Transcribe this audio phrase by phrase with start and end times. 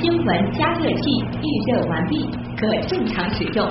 [0.00, 1.08] 新闻加热器
[1.42, 3.66] 预热完毕，可正常使用。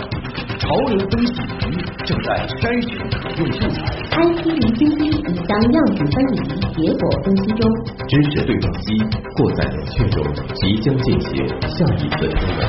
[0.58, 3.77] 潮流分析仪正在筛选可用素材。
[4.09, 6.35] IC 离心机已将样品分离，
[6.74, 7.61] 结果分析中。
[8.07, 8.97] 知识对撞机
[9.35, 10.23] 过载冷却中，
[10.55, 11.29] 即将进行
[11.61, 12.59] 下一次升温。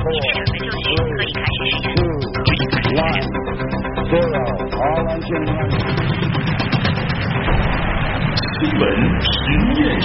[0.00, 3.00] 现场的就绪可以开始实验。
[8.52, 8.82] 新闻
[9.22, 9.28] 实
[9.80, 10.04] 验室。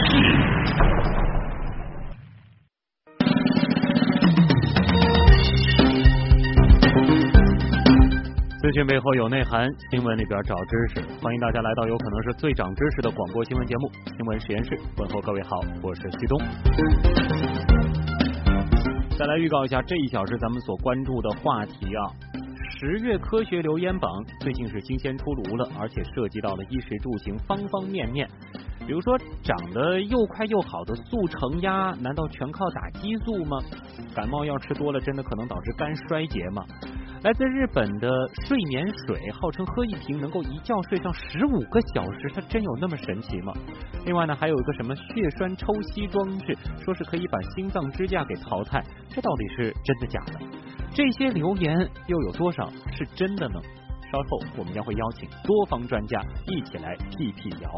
[8.75, 11.02] 讯背后有内涵，新闻里边找知识。
[11.24, 16.38] 欢迎大家来到有可能是最长知识的广播新闻节目《新闻实验室》，问候各位好，我是旭东。
[19.18, 22.04] 再来预告一下这一小时咱们所关注的话题啊，
[22.78, 24.11] 十月科学留言榜
[24.42, 28.28] 最近是新鲜出炉了，而且涉及到了衣食住行方方面面。
[28.86, 33.58] 比如说，长得又快又好的速成鸭，难道全靠打激素吗？
[34.14, 36.61] 感冒药吃多了，真的可能导致肝衰竭吗？
[37.23, 38.08] 来自日本的
[38.45, 43.52] 睡眠水，号称喝一瓶能够一觉睡上十五个小时，它真有那么神奇吗？
[44.05, 50.39] 另外呢，还有一个什么血栓抽吸装置，说是可以把心脏支架给淘汰，这到底是真的假的？
[50.93, 53.59] 这些留言又有多少是真的呢？
[54.11, 57.71] 稍后我们将会邀请多方专家一起来辟辟谣。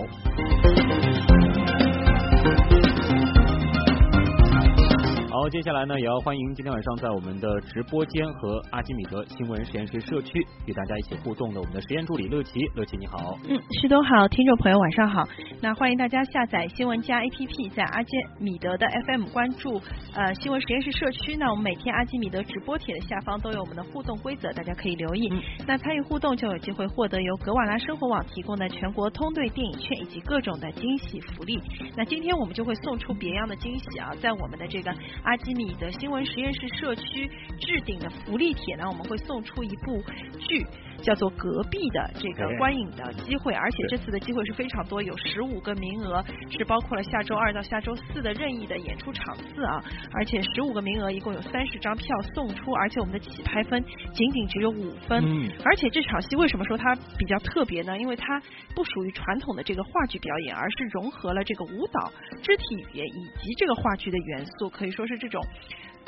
[5.40, 13.38] 好，接下来呢，也要欢迎今天晚上在我们的直播间和阿基米德新闻实验室社区与大家一起互动的我们的实验助理乐琪，乐琪你好。
[13.48, 15.24] 嗯，徐东好，听众朋友晚上好。
[15.62, 19.80] 那欢迎大家下载新闻加 APP，在阿基米德的 FM 关注
[20.16, 21.36] 呃新闻实验室社区。
[21.36, 25.32] 那我们每天阿基米德直播帖的下方都有我们的互动规则，大家可以留意。
[25.68, 31.62] 那参与互动就有机会获得由格瓦拉生活网提供的全国通兑电影券以及各种的惊喜福利。
[31.96, 34.92] 那今天我们就会送出别样的惊喜啊，在我们的这个。
[35.28, 40.02] 阿基米德新闻实验室社区置顶的福利帖呢，我们会送出一部
[40.40, 40.66] 剧。
[41.02, 55.24] 叫做隔壁的这个观影的机会，而且这次的机会是非常多，有十五个名额，是包括了下周二到下周四的任意的演出场次啊，而且十五个名额一共有三十张票送出，而且我们的起拍分仅仅只有五分，
[55.64, 57.98] 而且这场戏为什么说它比较特别呢？
[57.98, 58.42] 因为它
[58.76, 65.42] 不属于传统的这个话剧表演，而是融合了这个舞蹈、肢体语言以及这个话剧的元素，可以说是这种。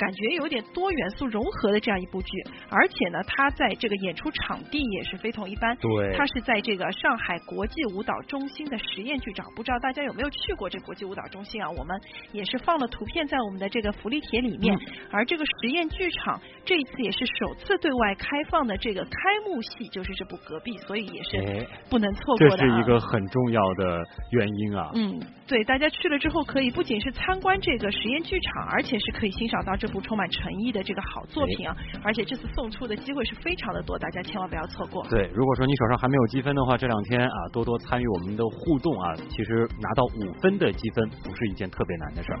[0.00, 2.30] 感觉有点多元素融合的这样一部剧，
[2.70, 5.76] 而且呢，它在这个演出场地也是非同一般。
[5.76, 11.68] 对，它是在这个上海国际舞蹈中心的实验剧场，不知道大家有没有去过这国际舞蹈中心啊？
[11.68, 12.00] 我们
[12.32, 14.74] 也是放了图片在我们的这个福利帖里面。
[15.10, 19.10] 而这个实验剧场这一次也是首次对外开放的这个开
[19.46, 22.56] 幕戏，就是这部《隔壁》，所以也是不能错过的。
[22.56, 24.90] 这是一个很重要的原因啊。
[24.94, 29.89] 嗯，对，大家去了之后可以不仅是参观这个实验剧场，而且是可以欣赏到这。
[29.90, 35.06] 部充满诚意的这个好作品啊，而且这次送出的机会是非常的多，大家千万不要错过。
[35.08, 42.38] 对，如果说你手上还没有积分的话，这两天啊多多参与我们的互动啊，其实拿到五分的积分不是一件特别难的事儿。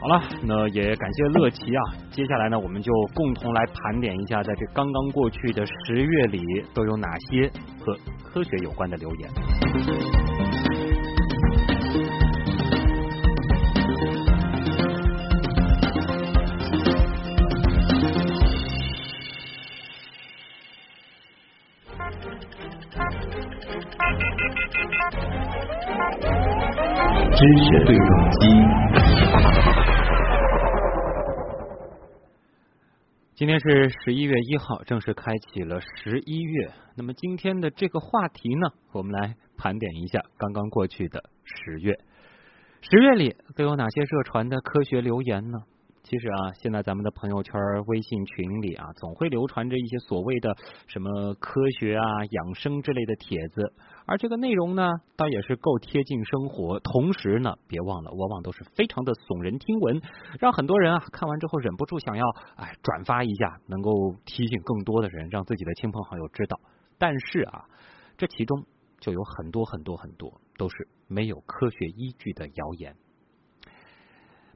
[0.00, 6.42] 好了，那也感谢乐奇啊，接下来呢，我们就共同来盘点一下，在这刚刚过去的十月里
[6.74, 7.48] 都有哪些
[7.78, 10.21] 和科学有关的留言。
[27.42, 28.38] 知识对撞机。
[33.34, 36.70] 今天是十一月一号，正式开启了十一月。
[36.96, 41.98] 那么今天的这个话题呢，我们来盘点一下刚刚过去的十月。
[42.80, 45.58] 十月里都有哪些热传的科学留言呢？
[46.12, 50.54] 其实啊，现在咱们的朋友圈、微信群里啊，总会流传着一些所谓的
[50.86, 53.72] 什么科学啊、养生之类的帖子，
[54.04, 56.78] 而这个内容呢，倒也是够贴近生活。
[56.80, 60.02] 同时呢，别忘了，往往都是非常的耸人听闻，
[60.38, 62.26] 让很多人啊看完之后忍不住想要
[62.56, 66.60] 哎转发一下，能够提醒更多的人，让自己的亲朋好友知道。
[66.98, 67.64] 但是啊，
[68.18, 68.66] 这其中
[69.00, 72.94] 就有很多很多很多都是没有科学依据的谣言。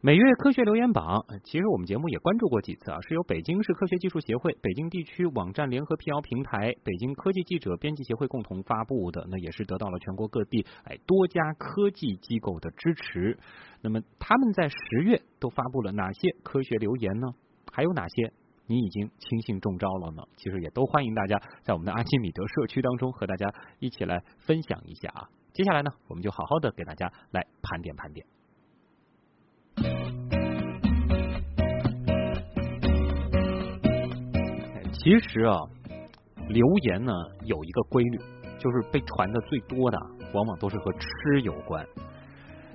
[0.06, 13.36] 每月科学留言榜，其实我们节目也关注过几次啊，是由北京市科学技术协会、北京地区网站联合辟谣平台、北京科技记者编辑协会共同发布的，那也是得到了全国各地哎多家科技机构的支持。
[13.80, 17.26] 那么他们在十月都发布了哪些科学留言呢？
[17.72, 18.32] 还有哪些
[18.68, 20.22] 你已经轻信中招了呢？
[20.36, 25.28] 其实也都欢迎大家在我们的阿基米德社区当中和大家一起来分享一下啊。
[25.52, 28.24] 接下来呢，我们就好好的给大家来盘点盘点。
[34.92, 35.56] 其实啊
[36.48, 37.12] 流言呢
[37.44, 38.18] 有一个规律
[38.58, 39.96] 就是被传的最多的
[40.34, 41.86] 往往都是和吃有关。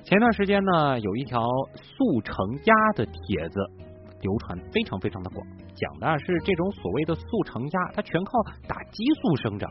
[0.03, 1.41] 前段时间呢有一条
[1.75, 3.59] 速成鸭的帖子
[4.21, 5.45] 流传非常非常的广
[5.75, 8.31] 讲的是这种所谓的速成鸭它全靠
[8.67, 9.69] 打激素生长。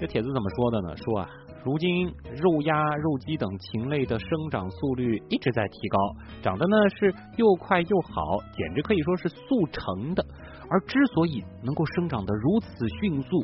[0.00, 0.96] 这帖子怎么说的呢？
[0.96, 1.28] 说啊
[1.64, 2.06] 如今
[2.36, 5.98] 肉鸭、肉鸡等禽类的生长速率一直在提高，
[6.42, 10.22] 长得呢是又快又好，简直可以说是速成的。
[10.68, 13.42] 而之所以能够生长的如此迅速，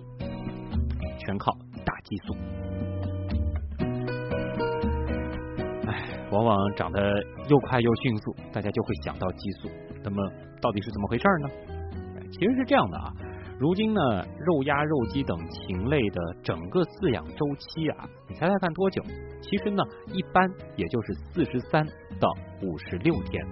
[1.19, 1.51] 全靠
[1.83, 2.35] 大激素。
[5.89, 7.01] 哎，往往长得
[7.49, 9.71] 又快又迅速，大家就会想到激素。
[10.05, 10.17] 那么
[10.61, 11.49] 到底是怎么回事呢？
[12.31, 13.13] 其实是这样的啊，
[13.61, 14.01] 如今呢，
[14.39, 19.03] 肉鸭、肉鸡等禽类的整个饲养周期啊，你猜猜看多久？
[19.43, 19.83] 其实呢，
[20.15, 21.85] 一般也就是四十三
[22.19, 23.45] 到五十六天。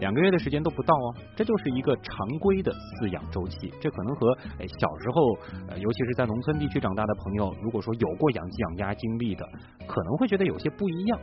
[0.00, 2.70] 两个月的时间都不到哦，这就是一个常规的
[3.00, 3.72] 饲养周期。
[3.80, 9.48] 这可能和小时候，尤其是在农村地区长大的朋友，如果说有过养鸡养鸭经历的，
[9.88, 11.18] 可能会觉得有些不一样。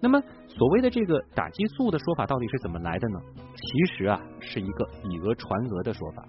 [0.00, 3.20] 那么，所谓的这个打激素的说法到底是怎么来的呢？
[3.54, 6.26] 其实啊，是一个以讹传讹的说法。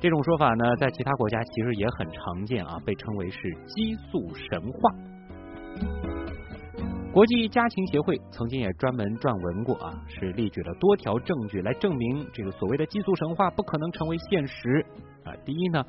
[0.00, 4.90] 这种说法呢，在其他国家其实也很常见啊，被称为是激素神话。
[7.12, 14.84] 国际家禽协会曾经也专门撰文过啊，是列举了多条证据来证明这个所谓的激素神话不可能成为现实
[15.24, 15.32] 啊。
[15.46, 15.82] 第一呢，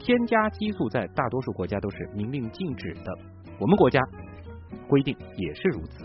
[0.00, 3.16] 添加激素在大多数国家都是明令禁止的，
[3.60, 4.00] 我们国家
[4.88, 6.04] 规定也是如此。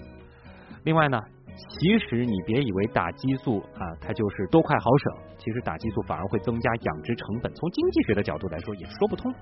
[0.84, 1.20] 另外呢，
[1.58, 9.34] 其实你别以为打激素啊，它就是多快好省，其实打激素反而会增加养殖成本，从经济学的角度来说也说不通。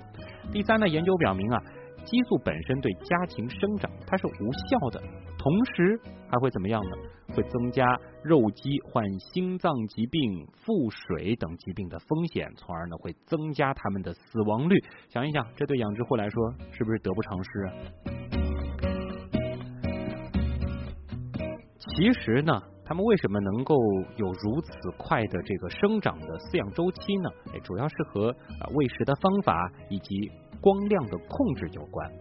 [0.52, 1.62] 第三呢，研究表明啊。
[2.04, 5.02] 激素本身对家禽生长它是无效的，
[5.40, 6.92] 同时还会怎么样呢？
[7.34, 10.22] 会增加肉鸡患心脏疾病、
[10.54, 14.76] 腹水等疾病的风险，从而呢会增加它们的死亡率。
[15.10, 18.15] 想一想，这对养殖户来说是不是得不偿失啊？
[21.88, 23.76] 其实呢，他们为什么能够
[24.18, 27.30] 有如此快的这个生长的饲养周期呢？
[27.54, 30.32] 哎，主要是和啊喂食的方法以及。
[30.62, 32.12] 光亮的控制有关，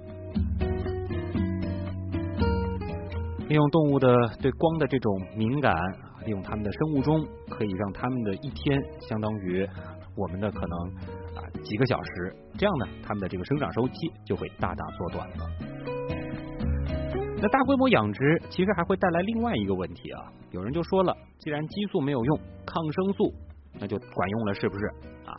[3.49, 5.75] 利用动物的对光的这种敏感，
[6.26, 9.66] 利用它们的生物钟，可以让它们的一天相当于
[10.14, 10.78] 我们的可能
[11.37, 13.94] 啊几个小时，这样呢，它们的这个生长周期
[14.26, 15.74] 就会大大缩短了。
[17.44, 23.31] 那大规模养殖其实还会带来另外一个问题啊，有人就说了，既然激素没有用，抗生素
[23.79, 24.87] 那就管用了，是不是
[25.26, 25.37] 啊？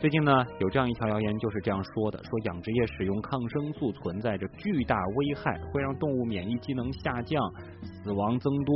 [0.00, 7.38] 最近呢，有这样一条谣言，就是这样说的：说养殖业使用抗生素存在着巨大危害，会让动物免疫机能下降、
[7.82, 8.74] 死亡增多，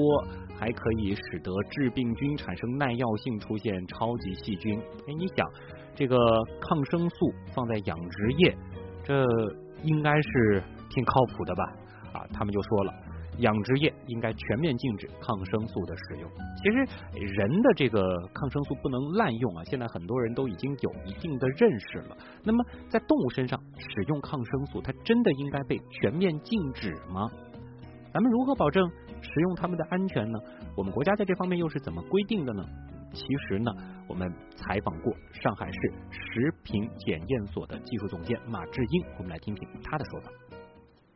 [0.58, 4.78] 还可以使得致病菌产生耐药性，出现超级细菌。
[4.78, 5.48] 哎，你想，
[5.94, 6.14] 这个
[6.60, 8.54] 抗生素放在养殖业，
[9.02, 9.24] 这
[9.82, 11.64] 应该是挺靠谱的吧？
[12.12, 12.94] 啊，他们就说了。
[13.38, 16.30] 养殖业应该全面禁止抗生素的使用。
[16.56, 18.02] 其实人的这个
[18.34, 22.16] 抗生素不能滥用啊，现在很多人都已经有一定的认识了。
[22.44, 27.30] 那么在动物身上使用抗生素，它真的应该被全面禁止吗？
[28.12, 28.86] 咱们如何保证
[29.22, 30.38] 使用它们的安全呢？
[30.76, 32.62] 我们国家在这方面又是怎么规定的呢？
[33.14, 33.72] 其实呢，
[34.06, 40.30] 我们采访过上海市食品检验所的技术总监马志英，我们来听听他的说法。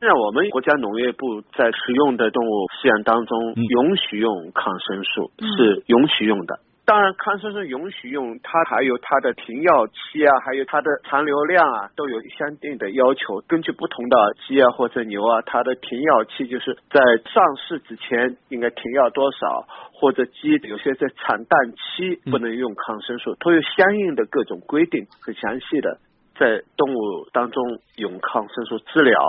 [0.01, 6.59] 现在我们国家农业部在使用的动物饲养当中，允许用抗生素是允许用的。
[6.85, 13.41] 当然，抗生素允许用，它还有它的停药期啊，还有它的残留量啊，都有相应的要求。
[13.49, 17.01] 根据不同的鸡啊或者牛啊，它的停药期就是在
[17.33, 25.97] 上市之前应该停药多少，或者鸡有些在产蛋期不能用抗生素，都有相应的各种规定，很详细的。
[26.38, 27.62] 在动物当中
[27.97, 29.21] 用抗生素治疗。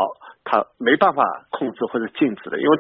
[0.48, 2.78] 它没办法控制或者禁止的，因为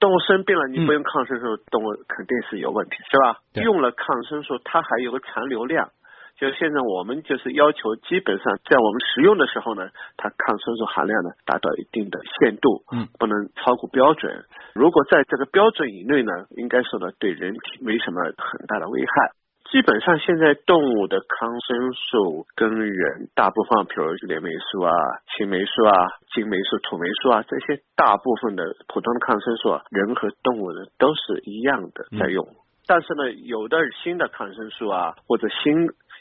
[0.00, 3.36] 动物生病了，你不用抗生素，动物肯定是有问题，是吧？
[3.62, 5.90] 用了抗生素，它还有个残留量，
[6.38, 14.46] 就现在我们就是要求，基本上在我们食用的时候呢，它抗生素含量呢达到一定的限度，嗯，不能超过标准。
[14.72, 19.32] 如果在这个标准以内呢，应该说呢，对人体没什么很大的危害。
[19.72, 24.92] 基本上现在动物的抗生素跟人大部分，比如链霉素啊、
[25.32, 32.46] 青霉素啊、金霉素、土霉素啊这些大部分的普通的抗生素，啊，人和动物呢都是一样的在用。
[32.86, 35.72] 但是呢，有的新的抗生素啊，或者新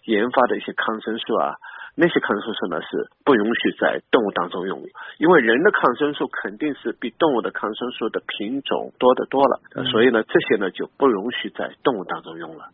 [0.05, 1.55] 研发的一些抗生素啊，
[1.97, 4.79] 那些抗生素呢是不允许在动物当中用，
[5.19, 9.59] 因为人的抗生素肯定是比动物的抗生素的品种多得多了，
[9.91, 12.69] 所以呢，这些呢就不允许在动物当中用了。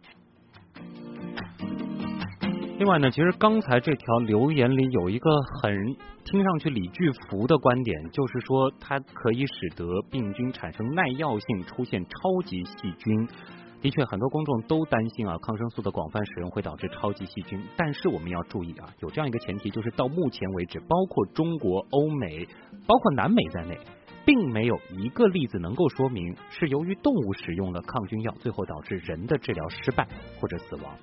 [2.77, 5.29] 另外呢，其实刚才这条留言里有一个
[5.61, 13.27] 很听上去李巨福的观点，就是说它可以使得病菌产生耐药性，出现超级细菌。
[13.81, 17.59] 的确，很多公众都担心啊，抗生素的广泛使用会导致超级细菌。
[17.75, 22.45] 但是我们要注意啊，有这样一个前提，就是到目前为止，包括中国、欧美、
[22.85, 23.77] 包括南美在内，
[24.27, 30.05] 并没有一个例子能够说明是由于动物使用了抗菌药，最后导致人的治疗失败
[30.37, 30.93] 或者死亡。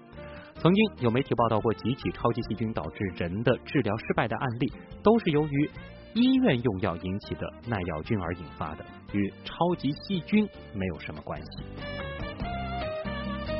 [0.56, 4.70] 曾经有媒体报道过几起超级细菌导致人的治疗失败的案例，
[5.02, 5.70] 都是由于
[6.12, 11.64] 医院用药引起的耐药菌而引发的，与超级细菌没有什么关系。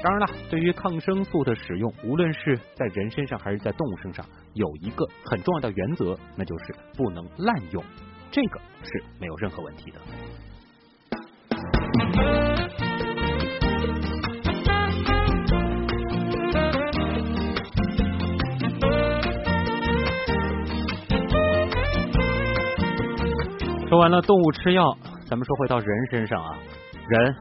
[0.02, 7.83] 当然了，对于抗生素的使用，无论是在人身上还是在动物身上，有一个很重要的原则，那就是不能滥用，
[8.34, 10.00] 这个是没有任何问题的。
[23.88, 24.98] 说完了动物吃药，
[25.28, 26.58] 咱们说回到人身上啊，
[27.06, 27.36] 人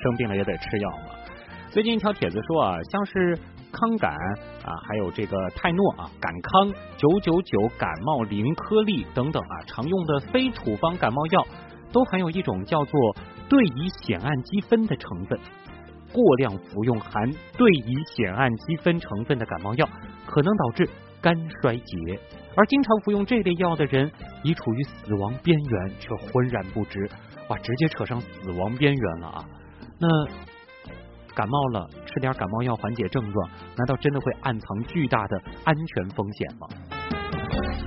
[0.00, 1.06] 生病了也得吃药嘛。
[1.72, 3.36] 最近一条帖子说啊，像是
[3.72, 4.12] 康感
[4.64, 11.46] 啊，还有这个泰诺啊、感康、九九九感冒灵颗粒等等啊，常用的非处方感冒药
[11.92, 13.00] 都含有一种叫做
[13.48, 15.38] 对乙酰氨基酚的成分。
[16.12, 19.88] 过量服用含对乙酰氨基酚成分的感冒药，
[20.26, 20.88] 可能导致
[21.20, 22.20] 肝衰竭。
[22.56, 24.10] 而经常服用这类药的人，
[24.42, 27.08] 已处于死亡边缘，却浑然不知。
[27.48, 29.44] 哇，直接扯上死亡边缘了啊！
[30.00, 30.08] 那。
[31.38, 36.66] 感冒了，吃点感冒药缓解症状，难道真的会暗藏巨大的安全风险吗？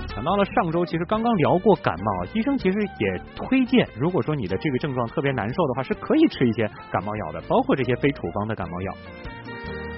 [0.06, 8.94] 想到了上周，其实刚刚聊过感冒，医生其实也推荐，如果说你的这个症状特别难受的话，是可以吃一些感冒药的，包括这些非处方的感冒药。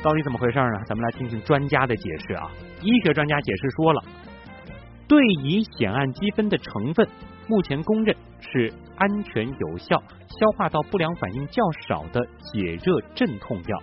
[0.02, 0.82] 到底怎么回事呢？
[0.88, 2.50] 咱们来听听专家的解释啊。
[2.82, 4.02] 医学专家解释说了，
[5.06, 7.08] 对乙酰氨基酚的成分。
[7.46, 9.96] 目前公认是安全有效、
[10.28, 12.20] 消化道不良反应较少的
[12.52, 13.82] 解热镇痛药，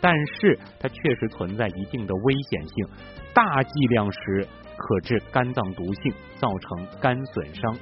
[0.00, 2.86] 但是它确实存在一定的危险性，
[3.34, 7.76] 大剂量时可致肝脏毒性，造成肝损伤。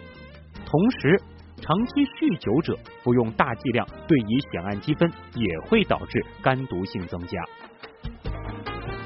[0.67, 1.21] 同时，
[1.61, 7.41] 长期酗酒者服用大剂量对乙酰氨基酚也会导致肝毒性增加。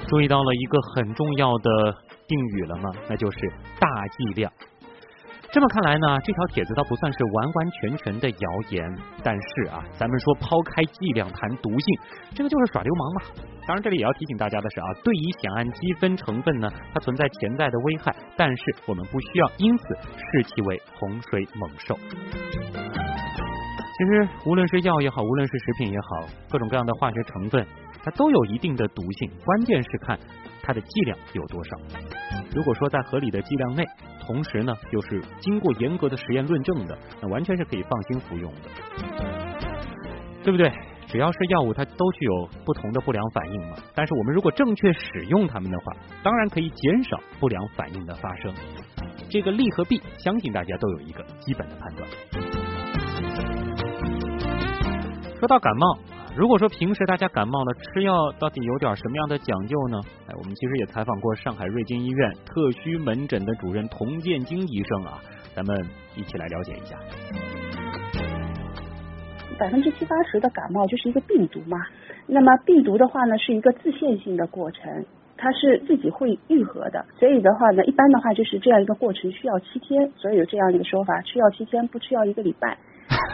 [0.09, 2.91] 注意到了一个很重要的定语了吗？
[3.09, 3.39] 那就是
[3.79, 4.53] 大剂量。
[5.53, 8.83] 这么看来呢，这条帖子倒不算是完完全全的谣言，
[9.23, 11.99] 但是啊，咱们说抛开剂量谈毒性，
[12.35, 13.45] 这个就是耍流氓嘛。
[13.67, 19.85] 当然，这里也要提醒大家的是啊，对乙酰氨基酚成分呢，它存在潜在的危害，但是我们不需要因此
[20.17, 21.99] 视其为洪水猛兽。
[23.93, 27.67] 其实，无论是药也好，无论是食品也好，各种各样的化学成分，
[28.03, 30.19] 它都有一定的毒性，关键是看
[30.63, 31.77] 它的剂量有多少。
[32.55, 33.85] 如果说在合理的剂量内，
[34.27, 38.71] 同时呢，又是经过严格的实验论证的，那完全是可以放心服用的，
[40.43, 40.73] 对不对？
[41.09, 43.77] 只要是药物，它都具有不同的不良反应嘛。
[43.95, 48.55] 但是我们如果正确使用它们的话，当然可以减少不良反应的发生。
[49.29, 52.09] 这个利和弊，相信大家都有一个基本的判断。
[55.39, 56.12] 说到感冒。
[56.35, 60.01] 如果说平时大家感冒了吃药到底有点什么样的讲究呢？
[60.27, 65.21] 哎，我们其实也采访过上海瑞金医院特需门诊的主任童建京医生啊，
[65.55, 65.77] 咱们
[66.17, 66.97] 一起来了解一下。
[69.59, 71.77] 百分之七八十的感冒就是一个病毒嘛，
[72.27, 75.05] 那么病毒的话呢是一个自限性的过程，
[75.37, 82.79] 它是自己会愈合的，所以的话呢，一般的话就是这样一个过程需要七天，所以有这样一个说法，吃药七天不吃药一个礼拜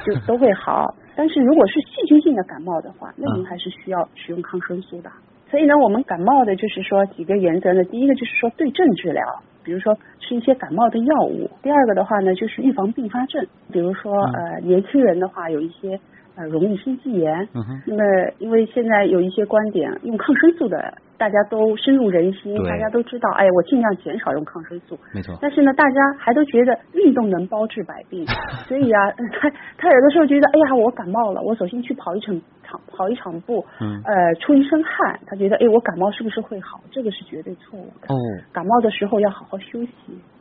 [0.04, 0.94] 就 都会好。
[1.16, 5.10] 但是如果是细菌性的感冒的话，那您还是需要使用抗生素的。
[5.50, 9.24] 所以呢，我们感冒的就是说几个原则呢，第一个就是说对症治疗，
[9.64, 15.98] 比如说吃一些感冒的药物；第二个的话呢，就是预防并发症，比如说呃年轻人的话有一些
[16.38, 17.48] 呃容易心肌炎。
[17.86, 18.02] 那么
[18.38, 20.94] 因为现在有一些观点用抗生素的。
[21.18, 24.96] 大家都深入人心，大家都知道，哎，我尽量减少用抗生素。
[25.12, 25.36] 没错。
[25.42, 28.24] 但是呢，大家还都觉得运动能包治百病，
[28.68, 36.80] 所以啊， 他他有的时候觉得，哎呀，我感冒了，我索性去跑一场场跑一场步，嗯，呃，出一身汗，他觉得，哎，我感冒是不是会好？
[36.90, 38.12] 这个是绝对错误的。
[38.12, 38.16] 哦。
[38.52, 39.92] 感冒的时候要好好休息。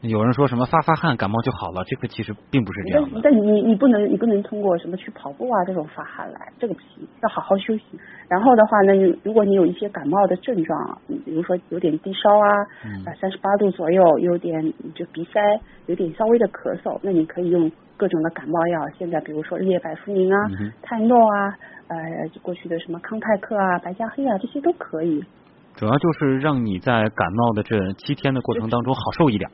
[0.02, 3.22] 有人说什么发发汗感冒就好了，这个其实并不是这样的。
[3.24, 7.84] 但你你不能你不能通过什么去跑步啊这种发汗来，这个不行，要好好休息。
[8.30, 8.94] 然后的话呢，
[9.24, 12.50] 如果你有一些感冒的症状，比如说有点低烧啊，
[13.06, 15.40] 啊三十八度左右，有点就鼻塞，
[15.88, 18.80] 有点稍微的咳嗽，那你可以用各种的感冒药。
[18.98, 20.38] 现在比如说日叶百服宁啊、
[20.82, 21.98] 泰诺啊，呃
[22.42, 25.24] 过去的什么康泰克啊、白加黑啊，这些都可以。
[25.76, 29.50] 主要就是让你在感冒的这七天的过程当中好受一点。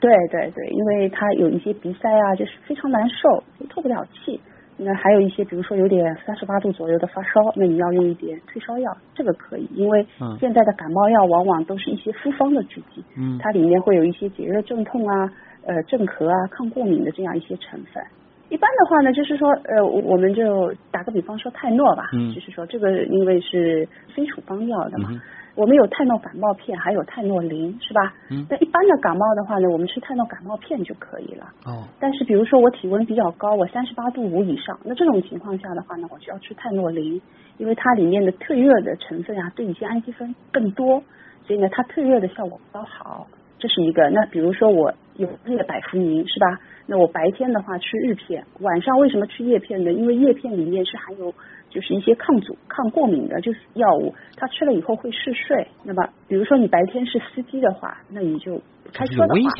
[0.00, 4.40] 对对对，因为它有一些鼻塞啊，就是非常难受，透不了气。
[4.80, 10.06] 那还有一些，比如说有点三十八度左右的发烧，那你要用一点退烧药，这个可以，因为
[10.38, 15.28] 现在的感冒药往往都是一些复方的制剂，嗯，它里面会有一些解热镇痛啊、
[15.68, 18.02] 呃镇咳啊、抗过敏的这样一些成分。
[18.48, 25.10] 一般的话呢，就是说，呃，我们就打个比方说泰诺吧，嗯，就是说这个因为是非处方药的嘛。
[25.54, 28.14] 我们有泰诺感冒片，还有泰诺林，是吧？
[28.30, 28.46] 嗯。
[28.48, 31.44] 那一般的感冒的话呢，我们吃泰诺感冒片就可以了。
[31.66, 31.82] 哦。
[32.00, 37.20] 但是比如说我体温比较高，我三十八度五以上，那这种情况下的话呢，我就要吃泰诺林，
[37.58, 41.02] 因为它里面的退热的成分啊，对乙酰氨基酚更多，
[41.44, 43.26] 所以呢，它退热的效果比较好。
[43.58, 44.08] 这是一个。
[44.10, 46.58] 那比如说我有那个百服宁，是吧？
[46.86, 49.92] 那我白天的话吃日片，晚上为什么吃叶片呢？
[49.92, 51.34] 因为叶片里面是含有。
[51.70, 55.68] 就是一些抗阻、抗过敏的，就是药物，它吃了以后会嗜睡。
[55.84, 58.58] 那么，比如说你白天是司机的话，那你就
[58.94, 59.50] 开车的话，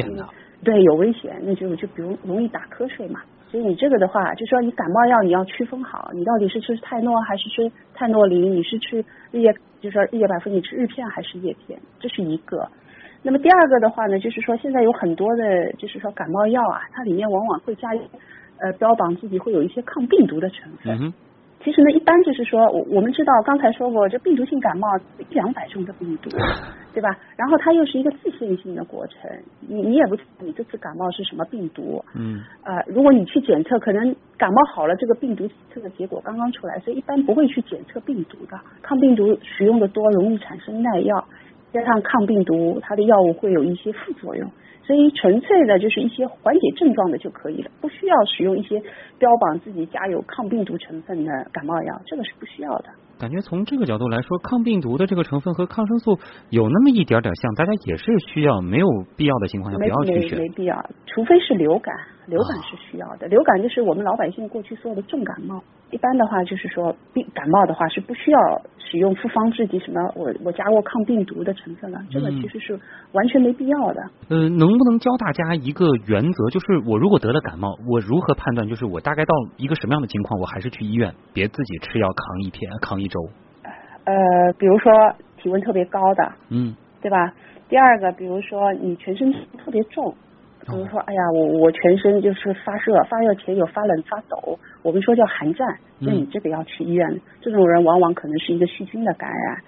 [0.65, 3.21] 对，有危险，那就就比如容易打瞌睡嘛。
[3.51, 8.55] 所以你这个的话，就说你感冒药你要区分好，你到底是吃泰诺还是吃泰诺林？
[8.55, 11.79] 你是吃日夜，就说日夜百服，你吃日片还是叶片？
[12.01, 12.71] 这是一个。
[13.23, 17.89] 那么第二个的话呢，就是说现在有很多的，就是说感冒药啊，它里面往往会加
[18.61, 21.13] 呃标榜自己会有一些抗病毒的成分。
[21.65, 24.87] 其实呢，一般就是说，我我们知道刚才说过，这病毒性感冒
[25.19, 26.31] 一两百种的病毒，
[26.95, 27.19] 对吧？
[27.37, 29.29] 然后它又是一个自限性的过程，
[29.69, 38.57] 你你也不知道你这次感冒是什么病毒，嗯，呃，如果你去检测，可能感冒好了，这个病毒测的结果刚刚出来，所以一般不会去检测病毒的。
[38.81, 41.27] 抗病毒使用的多，容易产生耐药，
[41.73, 44.51] 加上抗病毒，它的药物会有一些副作用。
[44.83, 48.81] 所以纯粹的就是一些缓解症状的就可以了，不需要使用一些
[49.19, 52.85] 标榜自己加有抗病毒成分的感冒药，这个是不需要的。
[53.19, 60.39] 感觉从这个角度来说，抗病毒的这个成分和抗生素有那么一点点像，大家也是需要，没有必要的情况下不要去选。
[60.39, 61.95] 没必要，除非是流感，
[62.27, 63.27] 流感是需要的。
[63.27, 68.39] 流感就是我们老百姓过去说的重感冒，一般的话就是说病感冒的话是不需要
[68.79, 72.79] 使用复方制剂，什么我我加过抗病毒的成分了，这个其实是
[73.13, 74.03] 完全没必要的。
[74.29, 78.69] 呃，能不能教大家一个原则，就是我如果得了感冒，我如何判断？
[78.69, 83.09] 就是我大概到一个什么样的情况，我还是去医院，别自己吃药扛一天，扛一。
[83.09, 83.19] 周，
[84.05, 84.93] 呃，比如说
[85.39, 87.33] 体温特别高的，嗯，对吧？
[87.71, 90.15] 第二个，比如说你全身特别重，
[90.67, 95.67] 比如说，哎呀，我我全身就是发热，发热前有发冷发抖，我们说叫寒战，
[95.99, 97.21] 那你这个要去医院。
[97.41, 99.59] 这种人往往可能是一个细菌的感染。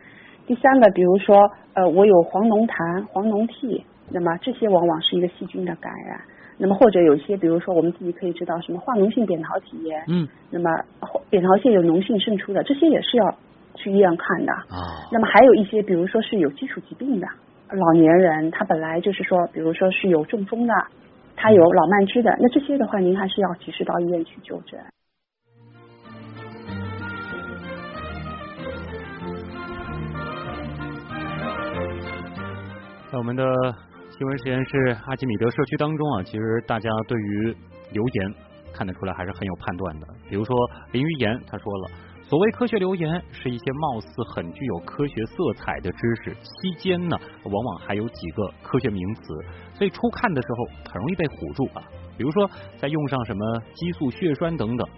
[0.47, 6.21] 第三个，比如说，呃，我有黄脓痰、黄脓涕，那么这些往往是一个细菌的感染。
[6.59, 10.69] 那么或者有些，比如说我们自己可以知道什么化脓性扁桃体炎，嗯，那么
[11.31, 13.35] 扁桃腺有脓性渗出的，这些也是要
[13.77, 15.09] 去医院看的啊。
[15.11, 17.27] 那么还有一些，比如说是有基础疾病的
[17.73, 20.75] 老年人，他本来就是说，比如说是有中风的，
[21.37, 24.79] 他有老慢支的，那这些的话，您还是要及时到医院去就诊。
[33.11, 33.45] 在我们的。
[34.21, 37.57] 新闻实验室阿基米德社区当中啊，其实大家对于
[37.91, 38.35] 留言
[38.71, 40.07] 看得出来还是很有判断的。
[40.29, 40.55] 比如说
[40.93, 41.91] 林于言他说了，
[42.31, 49.35] 所谓科学留言是一些貌似很具有科学色彩的知识，期间呢往往还有几个科学名词，
[49.75, 51.83] 所以初看的时候很容易被唬住啊。
[52.17, 54.89] 比如说再用上什么激素、血栓等等，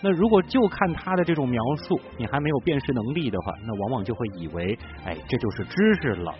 [0.00, 6.32] 那如果就看他的这种描述，你还没有辨识能力的话，那往往就会以为哎这就是知识了。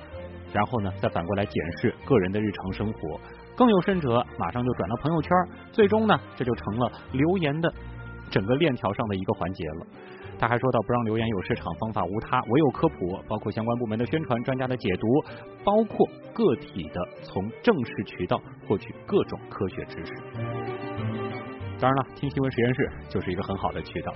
[0.54, 3.20] 然后呢，再反过来检视个人的日常生活，
[3.54, 5.30] 更有甚者，马上就转到朋友圈，
[5.70, 7.70] 最终呢，这就成了留言的
[8.30, 9.86] 整个链条上的一个环节了。
[10.40, 15.06] 他还说到，不让留言有市场，方法无他，唯有科普，包括相关部门的宣传、专家的解读，
[15.62, 20.14] 包括个体的从正式渠道获取各种科学知识。
[21.78, 24.14] 当然了，听新闻实验室就是一个很好的渠道。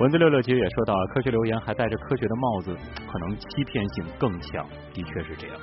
[0.00, 5.56] 文字六六其实也说到，科学留言还戴着科学的帽子，可能欺骗性更强，的确是这样。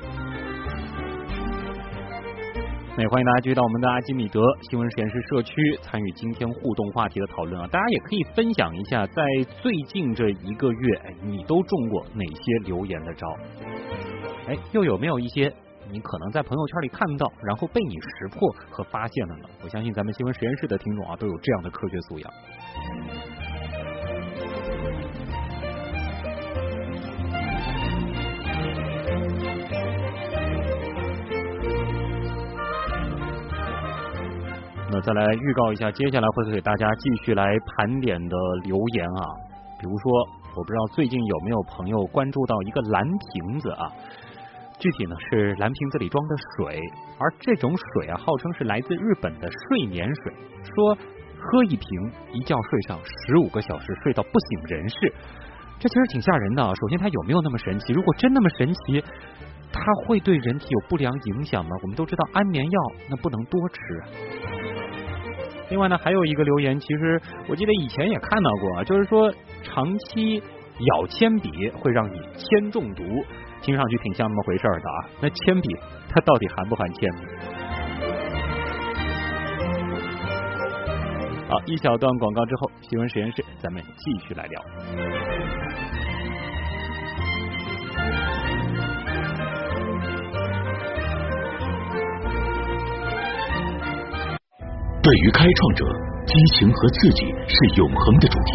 [2.93, 7.65] 那也欢迎大家继续到我们的阿基米德新闻实验室社区参与今天互动话题的讨论啊！
[7.71, 9.23] 大家也可以分享一下，在
[9.61, 13.25] 最近这一个月，哎，你都中过哪些留言的招？
[14.45, 15.53] 哎，又有没有一些
[15.89, 19.45] 你可能在朋友圈里看到，然后被你识破和发现了呢？
[19.63, 22.29] 我相信咱们新闻实验室的听众啊，都有这样的科学素养。
[35.03, 39.21] 再来预告一下，接下来会给大家继续来盘点的留言啊，
[39.79, 40.11] 比如说
[40.55, 43.89] 我不知道最近有没有朋友关注到一个蓝瓶子啊？
[44.79, 46.79] 具体呢是蓝瓶子里装的水，
[47.19, 50.33] 而这种水啊，号称是来自日本的睡眠水，
[50.75, 50.95] 说
[51.39, 51.87] 喝一瓶
[52.33, 55.13] 一觉睡上十五个小时，睡到不省人事。
[55.79, 56.63] 这其实挺吓人的。
[56.75, 57.91] 首先，它有没有那么神奇？
[57.91, 59.03] 如果真那么神奇，
[59.73, 61.71] 它会对人体有不良影响吗？
[61.81, 64.70] 我们都知道安眠药那不能多吃。
[65.71, 70.43] 另外呢，还有一个留言，其实我记得以前也看到过，就是说长期
[70.97, 73.03] 咬铅笔会让你铅中毒，
[73.61, 75.09] 听上去挺像那么回事的啊。
[75.21, 75.69] 那铅笔
[76.09, 77.09] 它到底含不含铅？
[81.47, 85.60] 好，一小段广告之后，新闻实验室咱们继续来聊。
[95.11, 95.83] 对于开创者，
[96.25, 98.51] 激情和刺激是永恒的主题。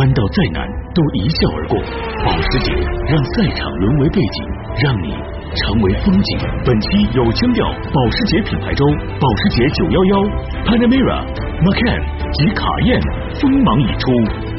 [0.00, 0.64] 弯道再难，
[0.96, 1.76] 都一笑而过。
[2.24, 2.72] 保时捷
[3.12, 4.48] 让赛场沦为背景，
[4.80, 5.12] 让你
[5.52, 6.38] 成为风景。
[6.64, 8.86] 本期有腔调保时捷品牌周，
[9.20, 10.32] 保时捷911、
[10.64, 11.28] Panamera、
[11.60, 12.00] Macan
[12.32, 12.98] 及卡宴
[13.36, 14.08] 锋芒已出，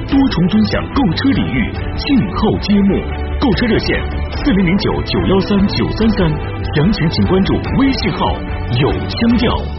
[0.05, 3.01] 多重尊享购车礼遇，静候揭幕。
[3.41, 3.97] 购车热线：
[4.37, 6.29] 四零零九九幺三九三三，
[6.75, 8.37] 详情请关注微信号
[8.77, 9.78] 有腔调。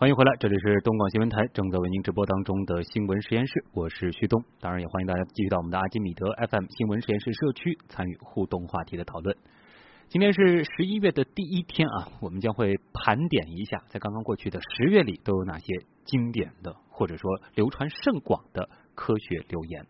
[0.00, 4.40] 欢迎回来，这里是东广新闻台正在为您直播当中的新闻实验室，我是旭东。
[4.60, 9.36] 当然，也欢迎大家继续到我们的阿基米德 FM 新闻实验室社区参与互动话题的讨论。
[10.06, 15.66] 今天是十一月的第一天啊，我们将会盘点一下，在刚刚过去的十月里都有哪些
[16.04, 19.84] 经典的或者说流传甚广的科学留言。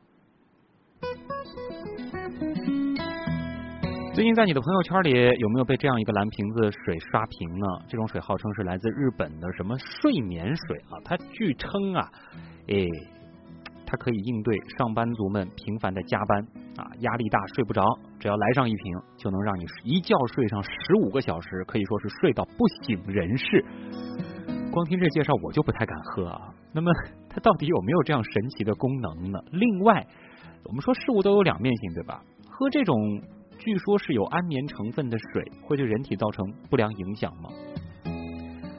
[4.18, 7.66] 最近在你的朋友圈里有没有被这样一个蓝瓶子水刷屏呢？
[7.86, 10.98] 这种水号称是来自日本的什么睡眠水啊？
[11.04, 12.10] 它据称啊，
[12.66, 12.84] 哎，
[13.86, 16.42] 它可以应对上班族们频繁的加班
[16.78, 17.80] 啊，压力大睡不着，
[18.18, 23.64] 只要来上一瓶，就能让你一觉睡上十五个小时，可以说是睡到不省人事。
[24.72, 26.52] 光听这介绍我就不太敢喝啊。
[26.72, 26.90] 那么
[27.30, 29.38] 它到底有没有这样神奇的功能呢？
[29.52, 30.04] 另外，
[30.64, 32.20] 我们说事物都有两面性，对吧？
[32.50, 33.22] 喝这种。
[33.58, 37.50] 据说是有安眠成分的水会对人体造成不良影响吗？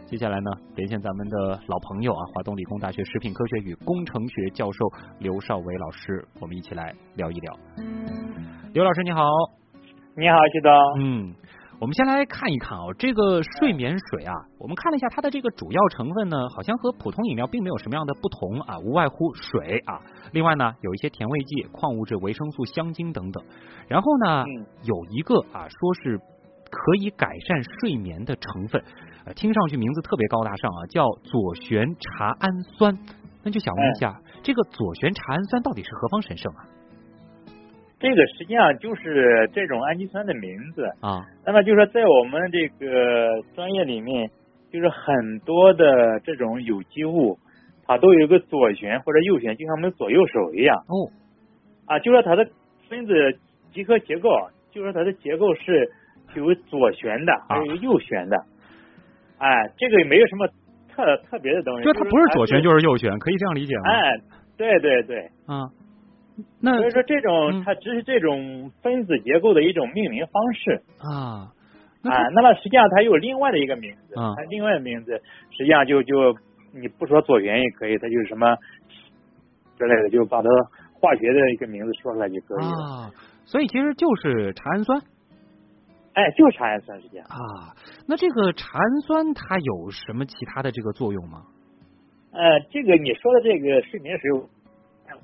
[0.05, 4.89] 接下来呢，连线咱们的老朋友啊，华东理工大学食品科学与工程学教授
[5.19, 7.53] 刘少伟老师，我们一起来聊一聊。
[8.73, 9.21] 刘老师你好，
[10.15, 11.35] 你好，徐东，嗯。
[11.79, 20.01] 我们先来看一看啊，这个睡眠水啊，我们看了一下它的这个主要成分呢，好像和普通饮料并没有什么样的不同啊，无外乎水啊，
[20.33, 23.41] 另外呢有一些甜味剂、矿物质、维生素、香精等等，
[23.87, 24.43] 然后呢
[24.83, 26.17] 有一个啊说是
[26.69, 28.83] 可以改善睡眠的成分，
[29.23, 32.97] 呃，听上去名字特别高大上啊，叫左旋茶氨酸，
[33.41, 36.67] 那就想问一下，这个左旋茶氨酸到底是何方神圣啊？
[37.99, 41.27] 这个实际上就是这种氨基酸的名字啊。
[41.45, 44.29] 那么就是说，在我们这个专业里面，
[44.71, 47.37] 就是很多的这种有机物，
[47.85, 50.77] 它都有个左旋或者右旋，就像我们左右手一样。
[50.87, 51.11] 哦。
[51.87, 52.47] 啊，就说它的
[52.87, 53.13] 分子
[53.73, 54.29] 集合结构，
[54.71, 55.91] 就说它的结构是
[56.35, 58.37] 有左旋的，还有右旋的。
[59.39, 60.47] 哎，这个也没有什么
[60.93, 61.83] 特特别的东西。
[61.83, 63.89] 就它不是左旋就是右旋，可以这样理解吗？
[63.89, 64.17] 哎，
[64.55, 65.17] 对对对。
[65.47, 65.67] 啊。
[66.61, 71.51] 那所以说，这种它只是这种分子结构的一种命名方式啊
[72.03, 72.29] 啊。
[72.33, 75.21] 那么实际上它有另外的一个名字，它另外的名字
[75.51, 76.35] 实际上就就
[76.73, 78.55] 你不说左旋也可以，它就是什么
[79.77, 80.49] 之类的，就把它
[80.93, 82.71] 化学的一个名字说出来就可以了。
[82.71, 83.11] 啊
[83.45, 85.01] 所以其实就是茶氨酸，
[86.13, 87.73] 哎，就是茶氨酸实际上啊。
[88.07, 91.43] 那这个茶氨酸它有什么其他的这个作用吗？
[92.31, 94.47] 呃，这个你说的这个睡眠时候。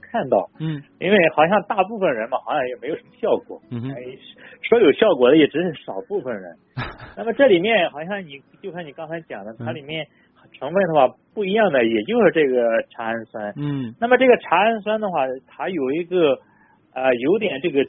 [0.02, 4.02] 看到，嗯，因为好像大部分人嘛，好像也没有什么效果，嗯哎，
[4.62, 6.56] 说有效果的也只是少部分人。
[7.17, 10.08] 那么这里面好像你就像你刚才讲的，它里面
[10.54, 16.39] 成分的话不一样的，也就是这个茶氨酸，嗯，那么这个茶氨酸的话，它有一个
[16.93, 17.86] 呃有点这个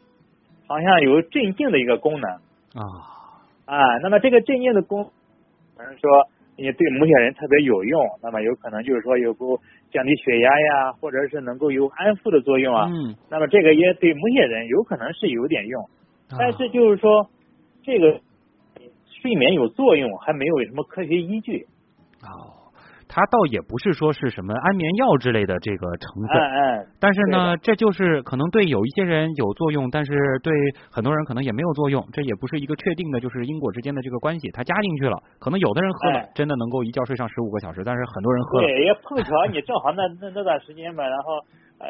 [0.67, 2.31] 好像有镇静的一个功能。
[2.31, 2.83] 啊。
[3.67, 5.05] 啊，那么这个镇静的功，
[5.77, 12.89] 比如说也对某些人特别有用，那么有可能就是说有够降低血压呀，或者是能够有安抚的作用啊。
[12.89, 13.15] 嗯。
[13.31, 15.85] 那么这个也对某些人有可能是有点用，
[16.39, 17.29] 但是就是说
[17.83, 18.21] 这个
[19.05, 21.67] 睡眠有作用还没有什么科学依据。
[22.23, 22.66] 哦。
[23.17, 30.53] 它倒也不是说是什么安眠药之类的这个成分，嗯嗯，但是呢，这就是可能对有一些人有作用，但是对
[30.91, 34.51] 很多人可能也没有作用，这也不是一个确定的，就是因果之间的这个关系。
[34.51, 41.41] 它加进去了，可能有的人喝了真的能够一觉睡上十五个小时，但是很多人喝了，对，也碰巧你正好那那那段时间吧，然后
[41.79, 41.89] 呃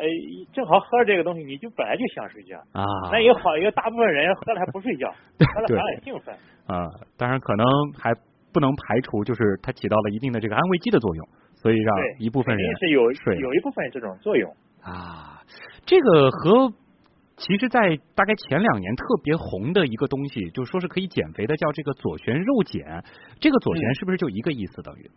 [0.53, 2.57] 正好喝了这个东西，你就本来就想睡觉。
[2.71, 5.11] 啊，那也好有大部分人喝了还不睡觉，
[5.43, 6.33] 喝了反而兴奋。
[6.69, 6.87] 啊，
[7.19, 7.67] 当然可能
[7.99, 8.15] 还。
[8.57, 15.43] 不能排除，就是它起到了一定的这个安慰剂的作用，所以让一部分人是有睡，有一部分这种作用啊。
[15.85, 16.73] 这个和
[17.37, 23.05] 其实，在大概前两年特别红的一个东西，就是说是可以减肥的，叫这个左旋肉碱。
[23.39, 24.81] 这个左旋是不是就一个意思？
[24.81, 25.11] 等于？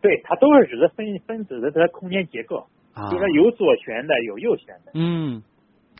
[0.00, 4.92] 对，它都是指的分分子的它的空间结构，啊就是有左旋的，有右旋的。
[4.94, 5.42] 嗯。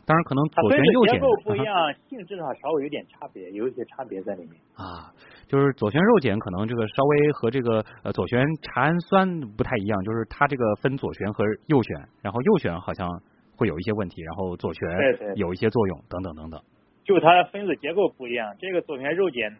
[0.07, 5.11] 当然，可能左旋右结构不一样，性质上稍微有点差别，有一些差别在里面啊。
[5.47, 13.21] 就是左旋肉碱可能这个稍微和这个呃左旋茶氨酸不太一样，就是它这个分左旋和右旋，然后右旋好像
[13.57, 16.61] 会有一些问题，然后左旋有一些作用等等等等。
[17.03, 19.57] 就它分子结构不一样，这个左旋肉碱，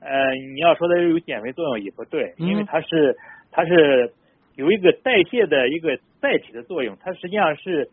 [0.00, 3.16] 呃，你要说它有减肥作用也不对，因为它是
[3.52, 4.12] 它是
[4.56, 7.88] 有一个代谢的一个载体的作用，它实际上是。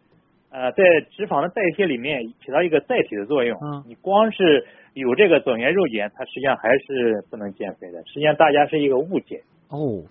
[0.52, 3.58] 呃，在脂肪的代谢里面起到一个载体的作用。
[3.64, 3.84] 嗯。
[3.88, 8.04] 你光是有这个左旋肉碱，它实际上还是不能减肥的。
[8.06, 9.42] 实际上，大家是一个误解。
[9.70, 10.04] 哦，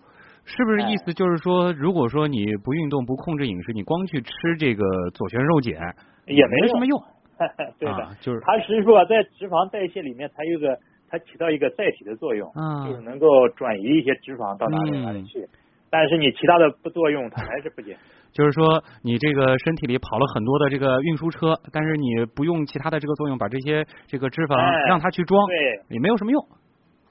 [0.45, 5.95] 是不是意思就是说，如果说你不运动、不控制饮食，你光去吃这个左旋肉碱
[6.27, 6.99] 也没什么用？
[7.79, 12.51] 对的，就是它是说在脂肪代谢里面，它有个它起到一个载体的作用，
[12.87, 15.47] 就是能够转移一些脂肪到哪里哪里去。
[15.91, 17.97] 但是你其他的不作用，它还是不减。
[18.33, 26.45] 就是说，你这个身体里跑了很多的这个运输车，但是你不用其他的这个作用，把这些这个脂肪让它去装，对，也没有什么用。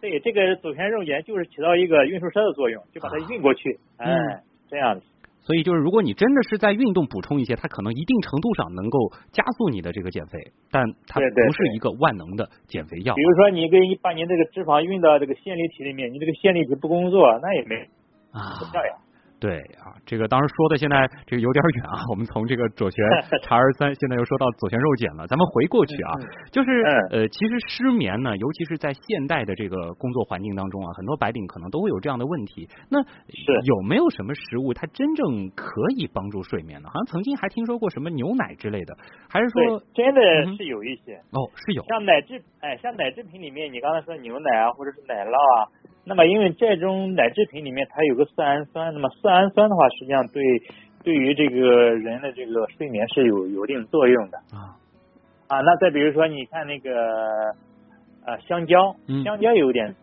[0.02, 4.08] 对，这个左旋肉碱就是起到一个运输车的作用，就把它运过去，哎，
[4.70, 5.02] 这样的。
[5.42, 13.16] 所以就是，如果你真的是在运动补充一些，它可能一定程度上能够加速你的这个减肥，但它不是一个万能的减肥药。
[13.16, 17.76] 比如说，你给你把你这个脂肪运到这个线粒体里面，你这个线粒体不工作，那也没
[18.32, 18.96] 啊，不漂亮。
[19.40, 23.04] 对啊，这个当时说的现在这个有点远啊， 我们从这个左旋
[23.42, 25.26] 查二三，现在又说到左旋肉碱了。
[25.28, 26.12] 咱们回过去啊，
[26.52, 32.68] 就是呃，其实失眠呢，尤其是在现代的这个工作环境当中啊，很多白领可能都会有这样的问题。
[32.90, 36.90] 那有没有什么食物它真正可以帮助睡眠呢？
[36.90, 38.94] 好像曾经还听说过什么牛奶之类的，
[39.30, 40.22] 还是说真的
[40.58, 45.72] 是有一些哦，是有像奶制哎，像奶制品里面，你刚才说牛奶啊，或者是奶酪啊。
[46.06, 50.42] 那么，因为这种奶制品里面它有个色氨酸，那么色氨酸的话，实际上对
[51.04, 54.74] 对于这个人的这个睡眠是有有一定作用的啊
[55.48, 55.62] 啊。
[55.62, 56.92] 那再比如说，你看那个
[58.26, 59.96] 呃香蕉，香蕉有点，香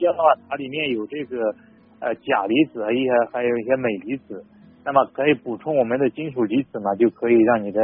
[0.00, 1.54] 蕉的话，它里面有这个
[2.00, 4.44] 呃钾离子一些，还有一些镁离子，
[4.84, 7.80] 那么可以补充我们的金属离子嘛，就可以让你的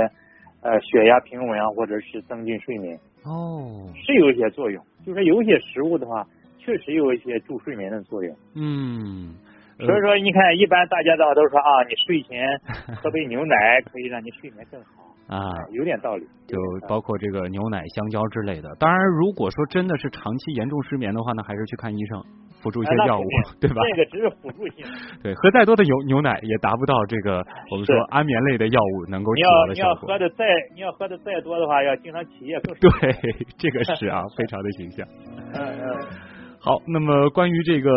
[0.63, 4.83] 呃血压平稳啊，或者是增进睡眠哦，是有一些作用。
[5.07, 6.27] 就是有一些食物的话。
[6.67, 8.37] 确实有一些助睡眠的作用。
[8.57, 9.33] 嗯，
[9.79, 12.45] 所以说你看，一般大家的话都说啊，你睡前
[13.01, 16.27] 喝杯牛奶可以让你睡眠更好啊，有点道理。
[16.49, 18.69] 就包括这个牛奶、香蕉之类的。
[18.81, 22.23] 当然，如果说真的是长期严重失眠的话呢，还是去看医生，
[22.63, 23.25] 辅助一些药物，
[23.61, 23.83] 对吧？
[23.91, 24.87] 这个只是辅助性。
[25.23, 30.03] 对，喝再多的牛牛奶也达不到这个我们说安眠类的药物能够起到的效果。
[30.07, 32.73] 你要你要喝的再你要喝的再多的话，要经常起夜更。
[32.79, 33.13] 对，
[33.59, 35.07] 这个是啊， 非常的形象。
[35.55, 36.36] 嗯嗯。
[36.67, 37.89] 好，那么关于这个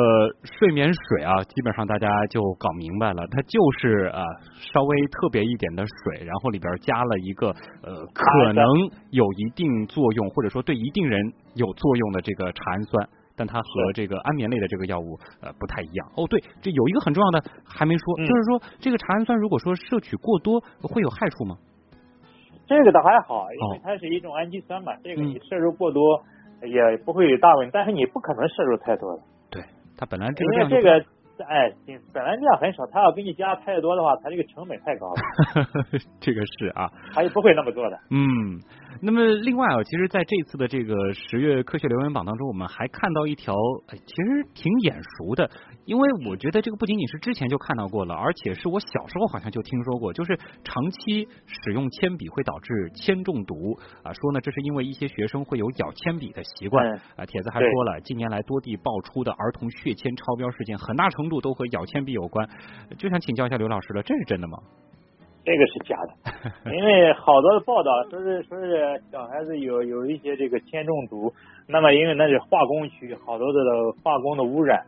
[0.44, 4.22] 睡眠水啊，基本上大家就搞明白了，它就是啊
[4.54, 7.48] 稍微特别一点的水，然后里边加了一个
[7.82, 8.64] 呃可能
[9.10, 11.20] 有一定作用，或者说对一定人
[11.56, 16.08] 有作用的这个茶氨酸，但它和这个安眠类的这个药物呃不太一样。
[16.16, 21.58] 哦，对，这有一个很重要的还没说，就是说这个茶氨酸如果说摄取过多会有害处吗？
[22.68, 26.22] 这个倒还好，因为它是一种氨基酸嘛，这个你摄入过多。
[26.64, 29.22] 也不会有大问题，但是你不可能摄入太多的。
[29.50, 29.64] 对，
[29.98, 31.06] 它本来这个因为这个
[31.44, 31.72] 哎，
[32.14, 35.20] 本来量很少，他要给你加太多的话，他这个成本太高了。
[36.20, 37.98] 这个是啊，他也不会那么做的。
[38.12, 38.60] 嗯，
[39.02, 43.54] 那么另外啊，其实在这次的这个十月科学留言榜当中，我们还看到一条，
[44.06, 45.50] 其实挺眼熟的，
[45.86, 57.26] 因为我觉得这个不仅仅是之前就看到过了，而且是我小时候好像就听说过，就是长期使用铅笔会导致铅中毒啊，说呢这是因为一些学生会有咬铅笔的习惯啊。
[57.26, 62.50] 帖子还说了，近年来多地爆出的儿童血铅超标事件，很大程度都和咬铅笔有关，
[62.98, 64.58] 就想请教一下刘老师了，这是真的吗？
[65.46, 71.34] 这个是假的， 因为好多的报道说是说是小孩子有有一些这个铅中毒，
[71.66, 73.62] 那么因为那是化工区，好多的
[74.04, 74.84] 化工的污染，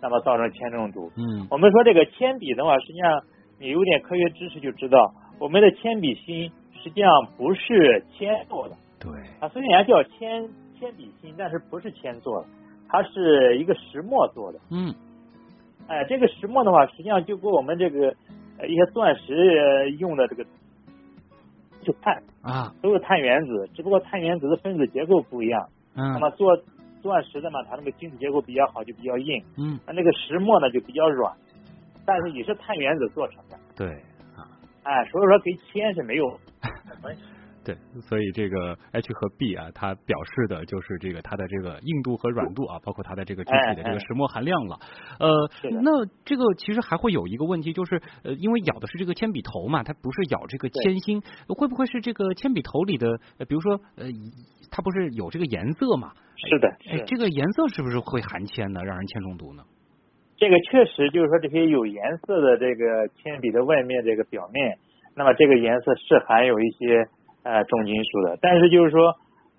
[0.00, 1.12] 那么造成铅中毒。
[1.16, 3.22] 嗯，我们说这个铅笔的话，实际上
[3.60, 6.50] 你有点科学知识就知道，我们的铅笔芯
[6.82, 8.74] 实际上不是铅做的。
[8.98, 10.48] 对，它虽然叫铅
[10.80, 12.48] 铅笔芯，但是不是铅做的，
[12.88, 14.58] 它是一个石墨做的。
[14.72, 14.92] 嗯。
[15.92, 18.16] 哎，这个石墨的话，实际上就跟我们这个
[18.66, 20.42] 一些钻石用的这个
[21.82, 25.68] 就碳啊，都是碳原子，只不过碳原子的分子结构不一样。
[25.94, 26.12] 嗯。
[26.14, 26.56] 那么做
[27.02, 29.44] 钻石的嘛，它那个晶体结构比较好，就比较硬。
[29.58, 29.78] 嗯。
[29.86, 31.30] 那那个石墨呢，就比较软，
[32.06, 33.58] 但是也是碳原子做成的。
[33.76, 33.86] 对
[34.34, 34.48] 啊。
[34.84, 36.26] 哎，所以说跟铅是没有
[37.02, 37.20] 关系。
[37.64, 44.80] 对，所以这个 H 和 B 啊，它表示的就是这个它的这个硬度和软度啊，包括它的这个具体的这个石墨含量了。
[45.20, 45.48] 呃，
[45.82, 53.06] 那这个其实还会有一个问题，就是呃，因为咬的是这个铅笔头嘛，它不是咬这个铅芯，会不会是这个铅笔头里的，
[53.38, 54.06] 呃比如说呃，
[54.72, 56.10] 它不是有这个颜色嘛？
[56.34, 59.62] 是的，哎，这个颜色是不是会含铅呢，让人铅中毒呢？
[60.36, 64.78] 这个确实就是说这些有颜色的这个铅笔的外面这个表面，
[65.14, 67.06] 那么这个颜色是含有一些。
[67.44, 69.12] 呃，重金属的，但是就是说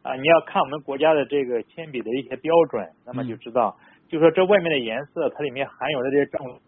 [0.04, 3.76] 啊，你要看我们国家的这个铅笔的一些标准，那么就知道，
[4.08, 6.60] 就说这外面的颜色，它里面含有的这些重，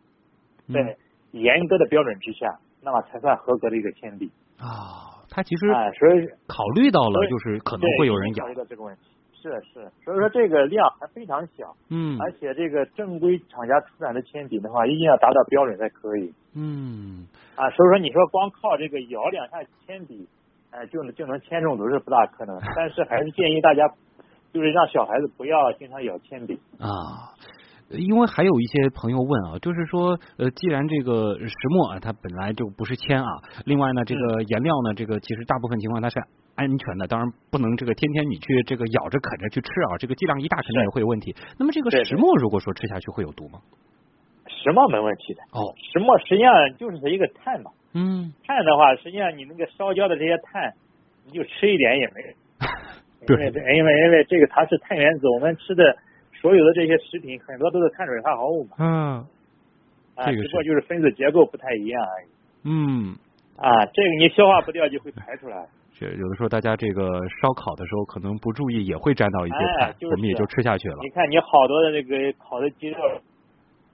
[0.73, 0.97] 在
[1.31, 5.23] 严格的标准之下，那么才算合格的一个铅笔啊。
[5.29, 8.43] 它其实啊，所以考虑到了，就是可能会有人咬。
[8.43, 9.01] 考虑到这个问题，
[9.41, 17.25] 是是，所以说这个量还非常小，嗯，而且这个正规厂家出产的铅笔的话，一定要达到标准才可以，嗯，
[17.55, 20.27] 啊，所以说你说光靠这个摇两下铅笔。
[20.75, 23.87] 哎，就能就能铅中毒是不大可能，但是还是建议大家，
[24.51, 27.31] 就是让小孩子不要经常咬铅笔啊。
[27.91, 33.29] 因为还有一些朋友问啊，就是说，呃，既然这个石墨啊，它本来就不是铅啊，
[33.63, 36.19] 另外呢，这个颜料呢，这个其实大部分情况它是
[36.55, 41.33] 安全的，当然不能这个天天你去这个咬着啃着去吃啊，这个剂量一大肯定也会有问题。
[41.57, 43.59] 那么这个石墨如果说吃下去会有毒吗？
[44.49, 47.71] 石墨没问题的哦，石墨实际上就是一个碳嘛。
[47.95, 50.73] 嗯， 碳的话，实际上你那个烧焦的这些碳，
[51.25, 52.21] 你就吃一点也没，
[53.25, 55.97] 对，因为因为这个它是碳原子，我们吃的
[56.33, 59.25] 所有的这些食品很多都是碳水化合物嘛，嗯，
[60.15, 62.27] 啊，只不过就是分子结构不太一样而已，
[62.65, 63.15] 嗯，
[63.57, 65.65] 啊，这个你消化不掉就会排出来，
[65.97, 70.97] 这有的时候大家这个烧烤的时候可能不注意也会沾到一些碳，我们也就吃下去了。
[71.01, 72.97] 你看你好多的那个烤的鸡肉，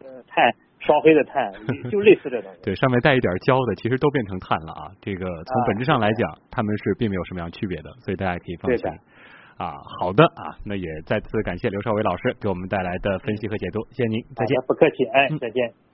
[0.03, 0.51] 呃，碳。
[0.81, 1.51] 烧黑的碳
[1.89, 4.91] 就类似这种，对，上面带一点焦的，其实都变成碳了啊。
[4.99, 8.89] 这个从本质上来讲，它们是并没有什么样区别的，所以大家可以放心。
[9.57, 14.57] 啊，好的啊，那也再次感谢刘少伟老师给我们带来的分析和解读，谢谢您，再见。
[14.67, 15.90] 不客气，哎，再见。